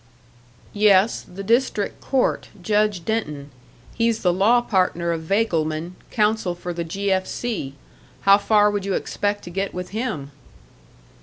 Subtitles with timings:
[0.73, 3.51] "Yes, the district court; Judge Denton.
[3.93, 7.11] He's the law partner of Vagleman, counsel for the 'G.
[7.11, 7.27] F.
[7.27, 7.75] C.'
[8.21, 10.31] How far would you expect to get with him?"